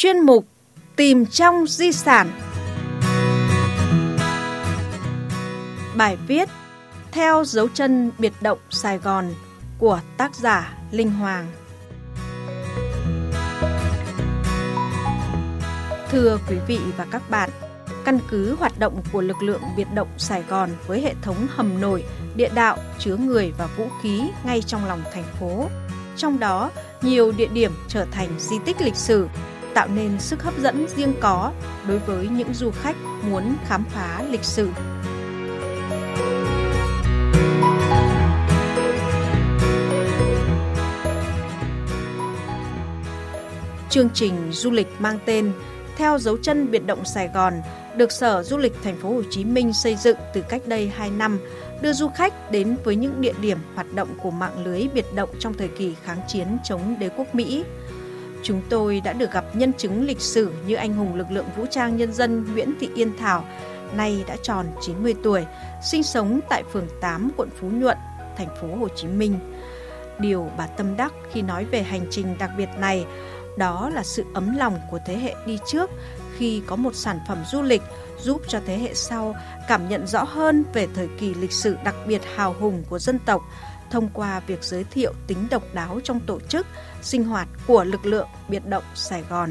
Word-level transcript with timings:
chuyên 0.00 0.20
mục 0.20 0.46
Tìm 0.96 1.26
trong 1.26 1.66
di 1.66 1.92
sản. 1.92 2.30
Bài 5.96 6.16
viết 6.26 6.48
Theo 7.12 7.44
dấu 7.44 7.68
chân 7.68 8.10
biệt 8.18 8.32
động 8.40 8.58
Sài 8.70 8.98
Gòn 8.98 9.34
của 9.78 10.00
tác 10.16 10.34
giả 10.34 10.74
Linh 10.90 11.10
Hoàng. 11.10 11.46
Thưa 16.10 16.38
quý 16.48 16.56
vị 16.66 16.80
và 16.96 17.06
các 17.10 17.30
bạn, 17.30 17.50
căn 18.04 18.18
cứ 18.30 18.56
hoạt 18.58 18.78
động 18.78 19.02
của 19.12 19.20
lực 19.20 19.42
lượng 19.42 19.62
biệt 19.76 19.88
động 19.94 20.08
Sài 20.18 20.42
Gòn 20.42 20.70
với 20.86 21.00
hệ 21.00 21.14
thống 21.22 21.46
hầm 21.50 21.80
nổi, 21.80 22.04
địa 22.34 22.50
đạo 22.54 22.78
chứa 22.98 23.16
người 23.16 23.52
và 23.58 23.68
vũ 23.76 23.88
khí 24.02 24.22
ngay 24.44 24.62
trong 24.62 24.86
lòng 24.86 25.02
thành 25.12 25.34
phố. 25.40 25.68
Trong 26.16 26.38
đó, 26.38 26.70
nhiều 27.02 27.32
địa 27.32 27.48
điểm 27.52 27.72
trở 27.88 28.06
thành 28.10 28.28
di 28.38 28.56
tích 28.64 28.80
lịch 28.80 28.96
sử, 28.96 29.28
tạo 29.74 29.88
nên 29.94 30.20
sức 30.20 30.42
hấp 30.42 30.58
dẫn 30.58 30.86
riêng 30.96 31.14
có 31.20 31.52
đối 31.88 31.98
với 31.98 32.28
những 32.28 32.54
du 32.54 32.70
khách 32.70 32.96
muốn 33.22 33.56
khám 33.66 33.84
phá 33.84 34.22
lịch 34.30 34.44
sử. 34.44 34.68
Chương 43.90 44.08
trình 44.14 44.34
du 44.52 44.70
lịch 44.70 44.88
mang 44.98 45.18
tên 45.26 45.52
Theo 45.96 46.18
dấu 46.18 46.36
chân 46.42 46.70
biệt 46.70 46.86
động 46.86 47.04
Sài 47.04 47.28
Gòn 47.34 47.54
được 47.96 48.12
Sở 48.12 48.42
Du 48.42 48.56
lịch 48.56 48.72
Thành 48.82 48.96
phố 48.96 49.14
Hồ 49.14 49.22
Chí 49.30 49.44
Minh 49.44 49.72
xây 49.72 49.96
dựng 49.96 50.16
từ 50.34 50.42
cách 50.48 50.62
đây 50.66 50.88
2 50.88 51.10
năm, 51.10 51.38
đưa 51.82 51.92
du 51.92 52.08
khách 52.08 52.50
đến 52.50 52.76
với 52.84 52.96
những 52.96 53.20
địa 53.20 53.32
điểm 53.40 53.58
hoạt 53.74 53.92
động 53.94 54.08
của 54.22 54.30
mạng 54.30 54.64
lưới 54.64 54.88
biệt 54.94 55.06
động 55.14 55.28
trong 55.38 55.54
thời 55.54 55.68
kỳ 55.68 55.94
kháng 56.04 56.20
chiến 56.28 56.58
chống 56.64 56.96
đế 57.00 57.08
quốc 57.08 57.34
Mỹ. 57.34 57.64
Chúng 58.42 58.62
tôi 58.68 59.00
đã 59.04 59.12
được 59.12 59.32
gặp 59.32 59.44
nhân 59.54 59.72
chứng 59.72 60.04
lịch 60.04 60.20
sử 60.20 60.52
như 60.66 60.74
anh 60.74 60.94
hùng 60.94 61.14
lực 61.14 61.26
lượng 61.30 61.46
vũ 61.56 61.66
trang 61.70 61.96
nhân 61.96 62.12
dân 62.12 62.52
Nguyễn 62.52 62.72
Thị 62.80 62.90
Yên 62.94 63.16
Thảo, 63.18 63.44
nay 63.96 64.24
đã 64.28 64.36
tròn 64.42 64.66
90 64.82 65.14
tuổi, 65.22 65.44
sinh 65.82 66.02
sống 66.02 66.40
tại 66.48 66.62
phường 66.72 66.86
8 67.00 67.30
quận 67.36 67.48
Phú 67.60 67.68
Nhuận, 67.68 67.96
thành 68.36 68.48
phố 68.60 68.76
Hồ 68.76 68.88
Chí 68.96 69.08
Minh. 69.08 69.38
Điều 70.18 70.50
bà 70.58 70.66
tâm 70.66 70.96
đắc 70.96 71.12
khi 71.32 71.42
nói 71.42 71.64
về 71.64 71.82
hành 71.82 72.06
trình 72.10 72.36
đặc 72.38 72.50
biệt 72.56 72.68
này 72.78 73.06
đó 73.56 73.90
là 73.94 74.02
sự 74.02 74.24
ấm 74.34 74.56
lòng 74.56 74.80
của 74.90 74.98
thế 75.06 75.18
hệ 75.18 75.34
đi 75.46 75.58
trước 75.66 75.90
khi 76.36 76.62
có 76.66 76.76
một 76.76 76.94
sản 76.94 77.20
phẩm 77.28 77.38
du 77.52 77.62
lịch 77.62 77.82
giúp 78.20 78.42
cho 78.48 78.60
thế 78.66 78.78
hệ 78.78 78.94
sau 78.94 79.34
cảm 79.68 79.88
nhận 79.88 80.06
rõ 80.06 80.22
hơn 80.22 80.64
về 80.74 80.86
thời 80.94 81.08
kỳ 81.18 81.34
lịch 81.34 81.52
sử 81.52 81.76
đặc 81.84 81.94
biệt 82.06 82.22
hào 82.34 82.54
hùng 82.60 82.84
của 82.88 82.98
dân 82.98 83.18
tộc 83.18 83.42
thông 83.90 84.08
qua 84.08 84.40
việc 84.40 84.64
giới 84.64 84.84
thiệu 84.84 85.12
tính 85.26 85.46
độc 85.50 85.62
đáo 85.74 86.00
trong 86.04 86.20
tổ 86.20 86.40
chức, 86.40 86.66
sinh 87.02 87.24
hoạt 87.24 87.48
của 87.66 87.84
lực 87.84 88.06
lượng 88.06 88.28
biệt 88.48 88.66
động 88.66 88.84
Sài 88.94 89.24
Gòn. 89.30 89.50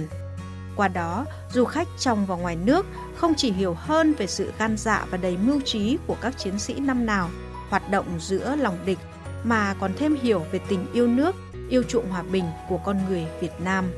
Qua 0.76 0.88
đó, 0.88 1.26
du 1.54 1.66
khách 1.66 1.88
trong 2.00 2.26
và 2.26 2.36
ngoài 2.36 2.56
nước 2.56 2.86
không 3.16 3.34
chỉ 3.38 3.52
hiểu 3.52 3.73
hơn 3.73 4.14
về 4.14 4.28
sự 4.28 4.52
gan 4.59 4.78
dạ 4.78 5.06
và 5.09 5.18
đầy 5.18 5.38
mưu 5.38 5.62
trí 5.62 5.98
của 6.08 6.16
các 6.22 6.38
chiến 6.38 6.59
sĩ 6.59 6.73
năm 6.73 7.06
nào 7.06 7.30
hoạt 7.70 7.92
động 7.92 8.06
giữa 8.20 8.56
lòng 8.56 8.78
địch 8.86 9.00
mà 9.44 9.76
còn 9.80 9.92
thêm 9.98 10.18
hiểu 10.22 10.42
về 10.52 10.59
tình 10.68 10.86
yêu 10.94 11.08
nước, 11.08 11.36
yêu 11.70 11.84
chuộng 11.84 12.09
hòa 12.09 12.24
bình 12.31 12.46
của 12.70 12.78
con 12.78 12.98
người 13.09 13.26
Việt 13.42 13.62
Nam. 13.64 13.92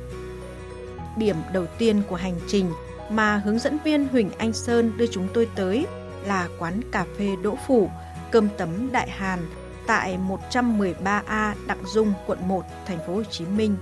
Điểm 1.17 1.35
đầu 1.53 1.65
tiên 1.77 2.01
của 2.09 2.15
hành 2.15 2.39
trình 2.47 2.71
mà 3.09 3.37
hướng 3.37 3.59
dẫn 3.59 3.77
viên 3.83 4.07
Huỳnh 4.07 4.29
Anh 4.37 4.53
Sơn 4.53 4.97
đưa 4.97 5.07
chúng 5.07 5.27
tôi 5.33 5.49
tới 5.55 5.87
là 6.25 6.47
quán 6.59 6.81
cà 6.91 7.05
phê 7.17 7.35
Đỗ 7.41 7.57
Phủ, 7.67 7.91
cơm 8.31 8.47
tấm 8.57 8.91
Đại 8.91 9.09
Hàn 9.09 9.39
tại 9.91 10.17
113A 10.51 11.53
Đặng 11.67 11.85
Dung, 11.85 12.13
quận 12.27 12.47
1, 12.47 12.65
thành 12.85 12.99
phố 13.07 13.15
Hồ 13.15 13.23
Chí 13.23 13.45
Minh. 13.45 13.77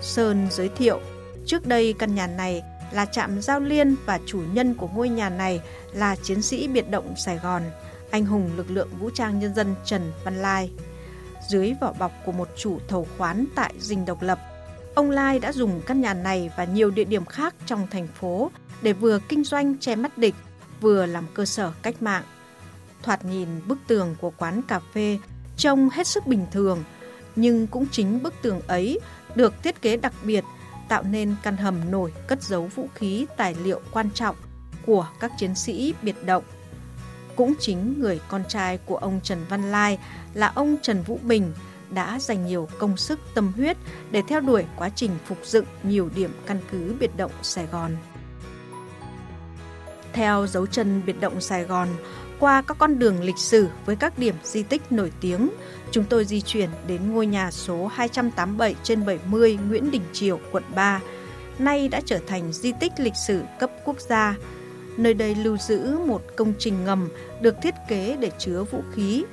Sơn 0.00 0.46
giới 0.50 0.68
thiệu, 0.68 1.00
trước 1.46 1.66
đây 1.66 1.94
căn 1.98 2.14
nhà 2.14 2.26
này 2.26 2.62
là 2.92 3.06
trạm 3.06 3.42
giao 3.42 3.60
liên 3.60 3.96
và 4.06 4.20
chủ 4.26 4.42
nhân 4.52 4.74
của 4.74 4.88
ngôi 4.94 5.08
nhà 5.08 5.28
này 5.28 5.60
là 5.92 6.16
chiến 6.16 6.42
sĩ 6.42 6.68
biệt 6.68 6.90
động 6.90 7.14
Sài 7.16 7.38
Gòn, 7.38 7.62
anh 8.10 8.26
hùng 8.26 8.50
lực 8.56 8.70
lượng 8.70 8.88
vũ 9.00 9.10
trang 9.10 9.38
nhân 9.38 9.54
dân 9.54 9.74
Trần 9.84 10.12
Văn 10.24 10.42
Lai. 10.42 10.70
Dưới 11.48 11.72
vỏ 11.80 11.92
bọc 11.92 12.12
của 12.26 12.32
một 12.32 12.48
chủ 12.56 12.78
thầu 12.88 13.06
khoán 13.18 13.46
tại 13.54 13.74
Dinh 13.78 14.04
Độc 14.04 14.22
Lập, 14.22 14.38
ông 14.94 15.10
Lai 15.10 15.38
đã 15.38 15.52
dùng 15.52 15.80
căn 15.86 16.00
nhà 16.00 16.14
này 16.14 16.50
và 16.56 16.64
nhiều 16.64 16.90
địa 16.90 17.04
điểm 17.04 17.24
khác 17.24 17.54
trong 17.66 17.86
thành 17.90 18.06
phố 18.06 18.50
để 18.82 18.92
vừa 18.92 19.18
kinh 19.28 19.44
doanh 19.44 19.78
che 19.78 19.96
mắt 19.96 20.18
địch, 20.18 20.34
vừa 20.80 21.06
làm 21.06 21.26
cơ 21.34 21.44
sở 21.44 21.72
cách 21.82 22.02
mạng. 22.02 22.24
Thoạt 23.02 23.24
nhìn 23.24 23.48
bức 23.66 23.78
tường 23.86 24.14
của 24.20 24.30
quán 24.30 24.62
cà 24.68 24.80
phê 24.94 25.18
trông 25.62 25.88
hết 25.88 26.06
sức 26.06 26.26
bình 26.26 26.46
thường, 26.52 26.84
nhưng 27.36 27.66
cũng 27.66 27.86
chính 27.90 28.22
bức 28.22 28.34
tường 28.42 28.60
ấy 28.66 29.00
được 29.34 29.62
thiết 29.62 29.82
kế 29.82 29.96
đặc 29.96 30.12
biệt 30.22 30.44
tạo 30.88 31.02
nên 31.02 31.34
căn 31.42 31.56
hầm 31.56 31.90
nổi 31.90 32.12
cất 32.26 32.42
giấu 32.42 32.66
vũ 32.66 32.88
khí 32.94 33.26
tài 33.36 33.54
liệu 33.64 33.80
quan 33.92 34.10
trọng 34.10 34.36
của 34.86 35.08
các 35.20 35.32
chiến 35.38 35.54
sĩ 35.54 35.94
biệt 36.02 36.24
động. 36.24 36.44
Cũng 37.36 37.54
chính 37.60 38.00
người 38.00 38.20
con 38.28 38.44
trai 38.48 38.78
của 38.78 38.96
ông 38.96 39.20
Trần 39.22 39.38
Văn 39.48 39.70
Lai 39.70 39.98
là 40.34 40.52
ông 40.54 40.76
Trần 40.82 41.02
Vũ 41.02 41.18
Bình 41.22 41.52
đã 41.90 42.18
dành 42.18 42.46
nhiều 42.46 42.68
công 42.78 42.96
sức 42.96 43.20
tâm 43.34 43.52
huyết 43.56 43.76
để 44.10 44.22
theo 44.28 44.40
đuổi 44.40 44.64
quá 44.76 44.88
trình 44.88 45.10
phục 45.24 45.38
dựng 45.44 45.66
nhiều 45.82 46.10
điểm 46.14 46.30
căn 46.46 46.58
cứ 46.70 46.94
biệt 47.00 47.16
động 47.16 47.32
Sài 47.42 47.66
Gòn. 47.66 47.96
Theo 50.12 50.46
dấu 50.46 50.66
chân 50.66 51.02
biệt 51.06 51.20
động 51.20 51.40
Sài 51.40 51.64
Gòn, 51.64 51.88
qua 52.42 52.62
các 52.62 52.76
con 52.78 52.98
đường 52.98 53.22
lịch 53.22 53.38
sử 53.38 53.68
với 53.86 53.96
các 53.96 54.18
điểm 54.18 54.34
di 54.42 54.62
tích 54.62 54.92
nổi 54.92 55.12
tiếng, 55.20 55.50
chúng 55.90 56.04
tôi 56.04 56.24
di 56.24 56.40
chuyển 56.40 56.70
đến 56.86 57.12
ngôi 57.12 57.26
nhà 57.26 57.50
số 57.50 57.86
287 57.86 58.74
trên 58.82 59.06
70 59.06 59.58
Nguyễn 59.68 59.90
Đình 59.90 60.02
Triều, 60.12 60.40
quận 60.52 60.62
3, 60.74 61.00
nay 61.58 61.88
đã 61.88 62.00
trở 62.04 62.18
thành 62.26 62.52
di 62.52 62.72
tích 62.80 62.92
lịch 62.98 63.16
sử 63.16 63.42
cấp 63.60 63.70
quốc 63.84 64.00
gia. 64.00 64.34
Nơi 64.96 65.14
đây 65.14 65.34
lưu 65.34 65.56
giữ 65.56 65.98
một 66.06 66.22
công 66.36 66.52
trình 66.58 66.84
ngầm 66.84 67.08
được 67.40 67.54
thiết 67.62 67.74
kế 67.88 68.16
để 68.20 68.30
chứa 68.38 68.64
vũ 68.70 68.82
khí. 68.92 69.24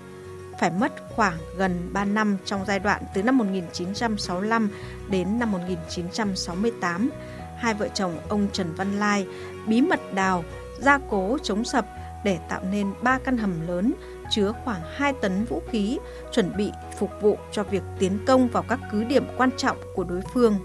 Phải 0.60 0.72
mất 0.72 0.94
khoảng 1.16 1.38
gần 1.58 1.90
3 1.94 2.06
năm 2.06 2.38
trong 2.46 2.66
giai 2.68 2.80
đoạn 2.80 3.04
từ 3.14 3.24
năm 3.24 3.38
1965 3.38 4.70
đến 5.10 5.40
năm 5.40 5.52
1968, 5.52 7.10
hai 7.58 7.74
vợ 7.74 7.88
chồng 7.94 8.20
ông 8.30 8.48
Trần 8.54 8.74
Văn 8.76 9.00
Lai 9.00 9.28
bí 9.68 9.82
mật 9.82 10.14
đào, 10.14 10.44
gia 10.80 11.00
cố 11.10 11.38
chống 11.44 11.66
sập 11.66 11.86
để 12.24 12.40
tạo 12.50 12.62
nên 12.72 12.94
ba 13.02 13.20
căn 13.20 13.38
hầm 13.38 13.68
lớn 13.68 13.94
chứa 14.30 14.54
khoảng 14.66 14.82
2 14.96 15.14
tấn 15.22 15.46
vũ 15.46 15.62
khí 15.72 16.00
chuẩn 16.32 16.58
bị 16.58 16.72
phục 17.00 17.12
vụ 17.22 17.38
cho 17.52 17.64
việc 17.64 17.84
tiến 18.00 18.20
công 18.28 18.48
vào 18.48 18.64
các 18.70 18.80
cứ 18.92 19.04
điểm 19.04 19.26
quan 19.38 19.50
trọng 19.58 19.78
của 19.96 20.04
đối 20.04 20.22
phương. 20.34 20.60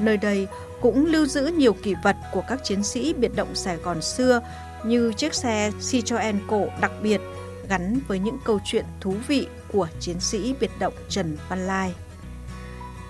Nơi 0.00 0.16
đây 0.16 0.48
cũng 0.80 1.06
lưu 1.06 1.26
giữ 1.26 1.46
nhiều 1.46 1.72
kỷ 1.72 1.94
vật 2.02 2.16
của 2.32 2.42
các 2.48 2.64
chiến 2.64 2.82
sĩ 2.82 3.14
biệt 3.14 3.36
động 3.36 3.54
Sài 3.54 3.76
Gòn 3.76 4.02
xưa 4.02 4.40
như 4.84 5.12
chiếc 5.12 5.34
xe 5.34 5.70
Citroen 5.90 6.38
cổ 6.48 6.66
đặc 6.80 6.92
biệt 7.02 7.20
gắn 7.68 7.98
với 8.08 8.18
những 8.18 8.38
câu 8.44 8.60
chuyện 8.64 8.84
thú 9.00 9.14
vị 9.28 9.46
của 9.72 9.88
chiến 10.00 10.20
sĩ 10.20 10.54
biệt 10.60 10.70
động 10.78 10.94
Trần 11.08 11.36
Văn 11.48 11.66
Lai. 11.66 11.94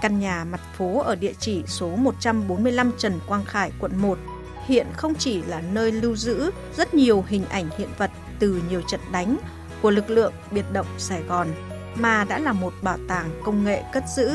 Căn 0.01 0.21
nhà 0.21 0.45
mặt 0.45 0.61
phố 0.77 1.01
ở 1.01 1.15
địa 1.15 1.33
chỉ 1.39 1.63
số 1.67 1.97
145 1.97 2.93
Trần 2.99 3.21
Quang 3.27 3.45
Khải, 3.45 3.73
quận 3.81 3.97
1 3.97 4.19
hiện 4.67 4.87
không 4.97 5.15
chỉ 5.15 5.43
là 5.43 5.63
nơi 5.73 5.93
lưu 5.93 6.17
giữ 6.17 6.51
rất 6.77 6.95
nhiều 6.95 7.25
hình 7.29 7.45
ảnh 7.51 7.69
hiện 7.79 7.89
vật 7.99 8.11
từ 8.39 8.61
nhiều 8.71 8.83
trận 8.89 9.01
đánh 9.13 9.37
của 9.83 9.91
lực 9.91 10.11
lượng 10.11 10.33
biệt 10.51 10.65
động 10.73 10.87
Sài 10.99 11.23
Gòn, 11.23 11.49
mà 11.95 12.25
đã 12.25 12.39
là 12.39 12.53
một 12.53 12.73
bảo 12.83 12.99
tàng 13.09 13.31
công 13.45 13.65
nghệ 13.65 13.83
cất 13.93 14.05
giữ, 14.17 14.31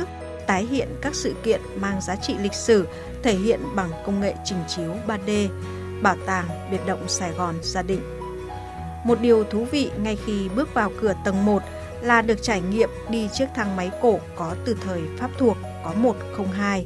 tái 0.47 0.65
hiện 0.65 0.87
các 1.01 1.15
sự 1.15 1.35
kiện 1.43 1.61
mang 1.75 2.01
giá 2.01 2.15
trị 2.15 2.35
lịch 2.41 2.53
sử 2.53 2.87
thể 3.23 3.35
hiện 3.35 3.59
bằng 3.75 3.89
công 4.05 4.19
nghệ 4.21 4.35
trình 4.45 4.59
chiếu 4.67 4.95
3D, 5.07 5.47
bảo 6.01 6.15
tàng 6.25 6.45
biệt 6.71 6.85
động 6.87 7.07
Sài 7.07 7.31
Gòn 7.31 7.55
gia 7.61 7.81
định. 7.81 8.01
Một 9.05 9.21
điều 9.21 9.43
thú 9.43 9.65
vị 9.71 9.91
ngay 9.97 10.17
khi 10.25 10.49
bước 10.55 10.73
vào 10.73 10.91
cửa 11.01 11.13
tầng 11.25 11.45
1 11.45 11.63
là 12.01 12.21
được 12.21 12.41
trải 12.41 12.61
nghiệm 12.61 12.89
đi 13.09 13.29
chiếc 13.33 13.47
thang 13.55 13.75
máy 13.75 13.91
cổ 14.01 14.19
có 14.35 14.55
từ 14.65 14.75
thời 14.85 15.01
Pháp 15.17 15.31
thuộc 15.37 15.57
có 15.83 15.93
102 15.93 16.85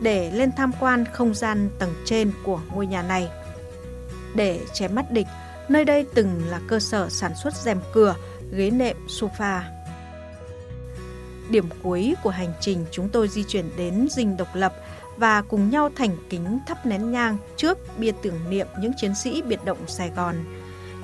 để 0.00 0.30
lên 0.30 0.50
tham 0.56 0.72
quan 0.80 1.04
không 1.12 1.34
gian 1.34 1.70
tầng 1.78 1.94
trên 2.04 2.32
của 2.44 2.60
ngôi 2.74 2.86
nhà 2.86 3.02
này. 3.02 3.28
Để 4.34 4.60
che 4.74 4.88
mắt 4.88 5.10
địch, 5.10 5.26
nơi 5.68 5.84
đây 5.84 6.06
từng 6.14 6.42
là 6.48 6.60
cơ 6.68 6.80
sở 6.80 7.08
sản 7.08 7.32
xuất 7.42 7.54
rèm 7.54 7.80
cửa, 7.92 8.16
ghế 8.52 8.70
nệm, 8.70 8.96
sofa. 9.06 9.60
Điểm 11.50 11.68
cuối 11.82 12.14
của 12.22 12.30
hành 12.30 12.52
trình 12.60 12.84
chúng 12.90 13.08
tôi 13.08 13.28
di 13.28 13.44
chuyển 13.44 13.70
đến 13.76 14.08
dinh 14.10 14.36
độc 14.36 14.48
lập 14.54 14.74
và 15.16 15.42
cùng 15.42 15.70
nhau 15.70 15.90
thành 15.96 16.16
kính 16.30 16.58
thắp 16.66 16.86
nén 16.86 17.12
nhang 17.12 17.36
trước 17.56 17.78
bia 17.98 18.12
tưởng 18.22 18.50
niệm 18.50 18.66
những 18.80 18.92
chiến 18.96 19.14
sĩ 19.14 19.42
biệt 19.42 19.64
động 19.64 19.78
Sài 19.86 20.10
Gòn. 20.10 20.34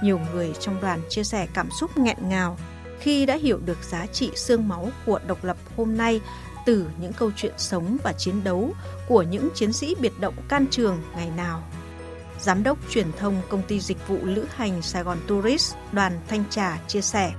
Nhiều 0.03 0.21
người 0.33 0.53
trong 0.61 0.81
đoàn 0.81 1.01
chia 1.09 1.25
sẻ 1.25 1.47
cảm 1.55 1.69
xúc 1.81 1.99
nghẹn 1.99 2.17
ngào 2.29 2.57
khi 3.01 3.27
đã 3.27 3.35
hiểu 3.35 3.61
được 3.67 3.79
giá 3.85 4.07
trị 4.07 4.31
xương 4.35 4.69
máu 4.69 4.89
của 5.07 5.21
độc 5.27 5.45
lập 5.45 5.57
hôm 5.77 5.97
nay 5.97 6.21
từ 6.65 6.87
những 7.01 7.13
câu 7.13 7.31
chuyện 7.37 7.53
sống 7.57 7.97
và 8.05 8.13
chiến 8.13 8.45
đấu 8.45 8.73
của 9.09 9.23
những 9.23 9.49
chiến 9.55 9.73
sĩ 9.73 9.95
biệt 10.01 10.13
động 10.21 10.35
can 10.49 10.67
trường 10.71 11.03
ngày 11.17 11.31
nào. 11.37 11.63
Giám 12.41 12.63
đốc 12.63 12.79
truyền 12.91 13.07
thông 13.19 13.43
công 13.49 13.63
ty 13.63 13.81
dịch 13.81 14.09
vụ 14.09 14.19
lữ 14.23 14.45
hành 14.55 14.83
Sài 14.83 15.03
Gòn 15.03 15.19
Tourist 15.29 15.75
Đoàn 15.93 16.21
Thanh 16.29 16.45
Trà 16.51 16.79
chia 16.89 17.01
sẻ, 17.01 17.33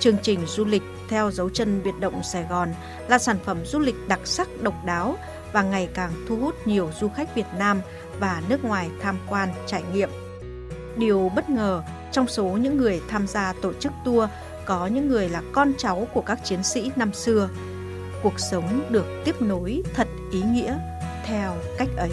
chương 0.00 0.16
trình 0.22 0.46
du 0.46 0.64
lịch 0.64 0.82
theo 1.08 1.30
dấu 1.30 1.50
chân 1.50 1.82
biệt 1.84 1.94
động 2.00 2.22
Sài 2.22 2.44
Gòn 2.50 2.68
là 3.08 3.18
sản 3.18 3.36
phẩm 3.44 3.58
du 3.66 3.78
lịch 3.78 4.08
đặc 4.08 4.20
sắc 4.24 4.48
độc 4.62 4.74
đáo 4.86 5.16
và 5.52 5.62
ngày 5.62 5.88
càng 5.94 6.12
thu 6.28 6.36
hút 6.36 6.54
nhiều 6.66 6.90
du 7.00 7.08
khách 7.08 7.34
Việt 7.34 7.46
Nam 7.58 7.80
và 8.18 8.42
nước 8.48 8.64
ngoài 8.64 8.90
tham 9.02 9.18
quan 9.28 9.48
trải 9.66 9.82
nghiệm. 9.92 10.10
Điều 10.96 11.32
bất 11.36 11.50
ngờ, 11.50 11.82
trong 12.12 12.28
số 12.28 12.44
những 12.44 12.76
người 12.76 13.00
tham 13.08 13.26
gia 13.26 13.52
tổ 13.62 13.72
chức 13.72 13.92
tour 14.04 14.30
có 14.64 14.86
những 14.86 15.08
người 15.08 15.28
là 15.28 15.42
con 15.52 15.72
cháu 15.78 16.08
của 16.14 16.20
các 16.20 16.44
chiến 16.44 16.62
sĩ 16.62 16.90
năm 16.96 17.12
xưa– 17.12 17.48
cuộc 18.22 18.40
sống 18.40 18.82
được 18.90 19.06
tiếp 19.24 19.42
nối 19.42 19.82
thật 19.94 20.08
ý 20.32 20.42
nghĩa 20.42 20.78
theo 21.24 21.56
cách 21.78 21.88
ấy. 21.96 22.10